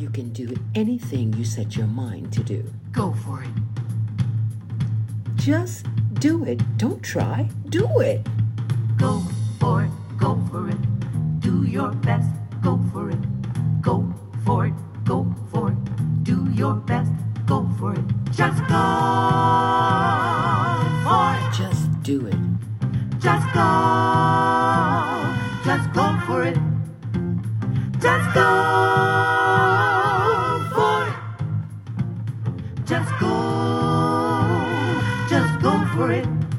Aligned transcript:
you 0.00 0.08
can 0.08 0.30
do 0.30 0.54
anything 0.74 1.32
you 1.34 1.44
set 1.44 1.76
your 1.76 1.86
mind 1.86 2.32
to 2.32 2.42
do. 2.42 2.64
Go 2.90 3.12
for 3.12 3.42
it. 3.42 3.50
Just 5.36 5.86
do 6.14 6.44
it. 6.44 6.60
Don't 6.78 7.02
try. 7.02 7.48
Do 7.68 8.00
it. 8.00 8.26
Go 8.96 9.22
for 9.58 9.84
it. 9.84 9.90
Go 10.18 10.42
for 10.50 10.68
it. 10.70 11.40
Do 11.40 11.64
your 11.64 11.90
best. 11.90 12.30
Go 12.62 12.80
for 12.92 13.10
it. 13.10 13.82
Go 13.82 14.12
for 14.44 14.66
it. 14.66 14.74
Go 15.04 15.26
for 15.52 15.70
it. 15.70 16.24
Do 16.24 16.48
your 16.52 16.74
best. 16.74 17.12
Go 17.46 17.68
for 17.78 17.92
it. 17.92 18.04
Just 18.32 18.60
go 18.68 18.82
for 21.04 21.36
it. 21.36 21.54
Just 21.54 22.02
do 22.02 22.26
it. 22.26 22.36
Just 23.20 23.52
go. 23.52 24.19
Just 32.90 33.20
go. 33.20 33.28
Just 35.28 35.62
go 35.62 35.78
for 35.94 36.10
it. 36.10 36.49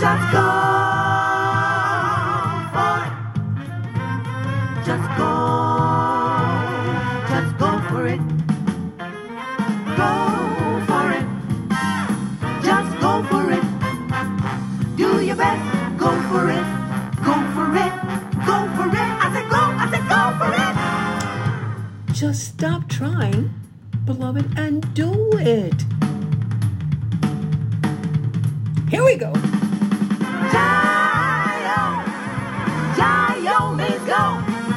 Just 0.00 0.32
go 0.32 0.48
for 2.72 2.96
it. 3.04 3.12
Just 4.86 5.08
go. 5.18 5.32
Just 7.28 7.50
go 7.58 7.70
for 7.90 8.06
it. 8.06 8.22
Go 10.00 10.12
for 10.88 11.04
it. 11.12 11.26
Just 12.64 12.90
go 12.98 13.22
for 13.28 13.44
it. 13.52 13.64
Do 14.96 15.20
your 15.22 15.36
best. 15.36 15.62
Go 15.98 16.10
for 16.30 16.48
it. 16.48 16.64
Go 17.22 17.34
for 17.52 17.68
it. 17.76 17.92
Go 18.46 18.56
for 18.76 18.88
it. 18.88 19.08
I 19.20 19.28
said 19.34 19.46
go. 19.50 19.60
I 19.60 19.86
said 19.90 20.04
go 20.08 20.20
for 20.40 20.50
it. 22.08 22.14
Just 22.14 22.40
stop 22.48 22.88
trying, 22.88 23.50
beloved, 24.06 24.58
and 24.58 24.94
do 24.94 25.12
it. 25.34 25.84
Here 28.90 29.04
we 29.04 29.16
go. 29.16 29.34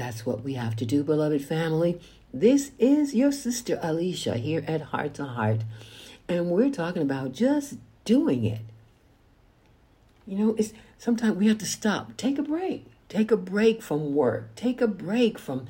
That's 0.00 0.24
what 0.24 0.42
we 0.42 0.54
have 0.54 0.76
to 0.76 0.86
do, 0.86 1.04
beloved 1.04 1.44
family. 1.44 2.00
This 2.32 2.70
is 2.78 3.14
your 3.14 3.30
sister 3.30 3.78
Alicia 3.82 4.38
here 4.38 4.64
at 4.66 4.80
Heart 4.80 5.12
to 5.14 5.26
Heart, 5.26 5.60
and 6.26 6.46
we're 6.46 6.70
talking 6.70 7.02
about 7.02 7.34
just 7.34 7.74
doing 8.06 8.46
it. 8.46 8.62
You 10.26 10.38
know, 10.38 10.54
it's 10.56 10.72
sometimes 10.96 11.36
we 11.36 11.48
have 11.48 11.58
to 11.58 11.66
stop, 11.66 12.16
take 12.16 12.38
a 12.38 12.42
break, 12.42 12.86
take 13.10 13.30
a 13.30 13.36
break 13.36 13.82
from 13.82 14.14
work, 14.14 14.54
take 14.56 14.80
a 14.80 14.88
break 14.88 15.38
from 15.38 15.66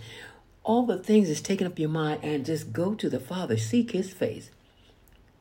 all 0.63 0.87
the 0.87 0.99
things 0.99 1.27
that's 1.27 1.41
taking 1.41 1.67
up 1.67 1.81
your 1.81 1.89
mind, 1.89 2.21
and 2.23 2.47
just 2.47 2.73
go 2.73 2.95
to 2.95 3.11
the 3.11 3.19
Father, 3.19 3.57
seek 3.57 3.91
His 3.91 4.13
face. 4.13 4.53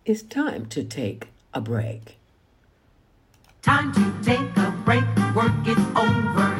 It's 0.04 0.24
time 0.24 0.66
to 0.66 0.84
take 0.84 1.28
a 1.54 1.62
break. 1.62 2.18
Time 3.62 3.94
to 3.94 4.14
take 4.24 4.58
a 4.58 4.72
break. 4.84 5.04
Work 5.36 5.68
is 5.68 5.78
over. 5.96 6.59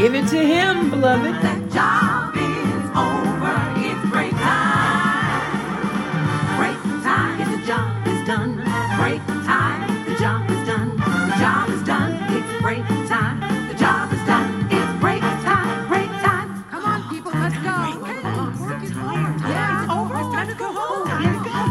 Give 0.00 0.14
it 0.14 0.28
to 0.28 0.38
Him, 0.38 0.88
beloved. 0.88 1.34
The 1.44 1.74
job 1.74 2.32
is 2.34 2.84
over. 2.96 3.52
It's 3.84 4.00
break 4.08 4.32
time. 4.32 5.44
Break 6.56 6.80
time. 7.04 7.38
Yes, 7.38 7.50
the 7.52 7.66
job 7.66 8.06
is 8.08 8.26
done. 8.26 8.54
Break 8.96 9.20
time. 9.44 10.06
The 10.06 10.16
job 10.16 10.50
is 10.50 10.66
done. 10.66 10.96
The 10.96 11.36
job 11.36 11.68
is 11.68 11.82
done. 11.82 12.16
It's 12.32 12.62
break 12.62 12.82
time. 13.12 13.40
The 13.68 13.74
job 13.74 14.10
is 14.10 14.24
done. 14.24 14.48
It's 14.72 15.00
break 15.00 15.20
time. 15.20 15.88
Break 15.88 16.08
time. 16.24 16.64
Come 16.70 16.84
on, 16.86 17.02
people, 17.10 17.32
let's 17.32 17.56
go. 17.60 17.76
Work 18.64 18.82
is 18.82 18.96
over. 18.96 19.36
Yeah, 19.52 19.84
it's 19.84 19.92
over. 19.92 20.16
It's 20.16 20.32
time 20.32 20.48
to 20.48 20.54
go 20.54 20.72
home. 20.72 21.08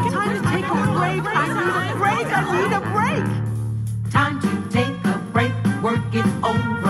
It's 0.06 0.14
time 0.14 0.38
to 0.38 0.42
take 0.54 0.70
a 0.70 0.78
break. 0.94 1.26
I 1.34 1.50
need 1.50 1.82
a 1.82 1.98
break. 1.98 2.28
I 2.30 2.42
need 2.54 2.74
a 2.78 2.82
break. 2.94 3.26
Time 4.14 4.40
to 4.40 4.50
take 4.70 4.94
a 5.06 5.18
break. 5.34 5.52
Work 5.82 6.14
is 6.14 6.30
over. 6.46 6.89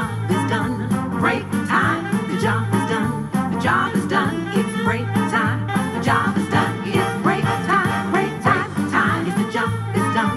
Job 0.00 0.30
is 0.30 0.50
done. 0.50 1.20
Break 1.20 1.44
time. 1.68 2.04
The 2.28 2.40
job 2.40 2.64
is 2.74 2.84
done. 2.90 3.28
The 3.52 3.60
job 3.60 3.94
is 3.94 4.06
done. 4.06 4.36
It's 4.54 4.84
break 4.84 5.06
time. 5.34 5.66
The 5.94 6.00
job 6.02 6.36
is 6.38 6.48
done. 6.48 6.74
It's 6.86 7.22
break 7.22 7.44
time. 7.68 8.10
Break 8.10 8.32
time. 8.42 8.70
Time. 8.90 9.26
Yes, 9.26 9.36
the 9.36 9.52
job 9.52 9.72
is 9.94 10.08
done. 10.14 10.36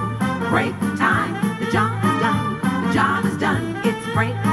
Break 0.50 0.76
time. 0.98 1.34
The 1.60 1.72
job 1.72 1.92
is 2.04 2.16
done. 2.24 2.86
The 2.88 2.94
job 2.94 3.26
is 3.26 3.38
done. 3.38 3.82
It's 3.86 4.14
break 4.14 4.34
time. 4.34 4.53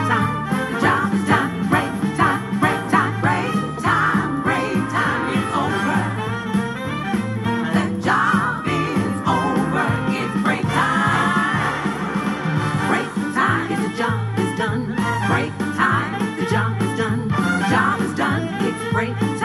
It's 19.02 19.39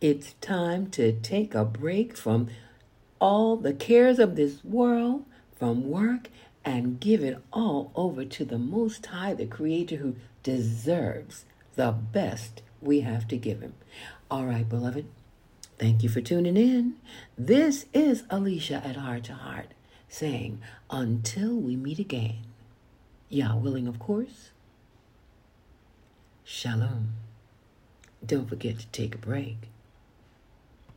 it's 0.00 0.34
time 0.40 0.88
to 0.90 1.12
take 1.12 1.54
a 1.54 1.64
break 1.64 2.16
from 2.16 2.48
all 3.18 3.56
the 3.56 3.72
cares 3.72 4.18
of 4.18 4.36
this 4.36 4.62
world, 4.64 5.24
from 5.58 5.88
work, 5.88 6.28
and 6.64 7.00
give 7.00 7.22
it 7.22 7.38
all 7.52 7.92
over 7.94 8.24
to 8.24 8.44
the 8.44 8.58
Most 8.58 9.06
High, 9.06 9.34
the 9.34 9.46
Creator 9.46 9.96
who 9.96 10.16
deserves 10.42 11.44
the 11.76 11.92
best 11.92 12.62
we 12.80 13.00
have 13.00 13.26
to 13.28 13.36
give 13.36 13.60
Him. 13.60 13.74
All 14.30 14.46
right, 14.46 14.68
beloved, 14.68 15.06
thank 15.78 16.02
you 16.02 16.08
for 16.08 16.20
tuning 16.20 16.56
in. 16.56 16.96
This 17.38 17.86
is 17.94 18.24
Alicia 18.28 18.82
at 18.84 18.96
Heart 18.96 19.24
to 19.24 19.34
Heart 19.34 19.68
saying, 20.08 20.60
until 20.90 21.56
we 21.56 21.76
meet 21.76 21.98
again, 21.98 22.38
Yah 23.28 23.56
willing, 23.56 23.88
of 23.88 23.98
course, 23.98 24.50
Shalom. 26.44 27.14
Don't 28.24 28.48
forget 28.48 28.78
to 28.78 28.86
take 28.88 29.16
a 29.16 29.18
break. 29.18 29.68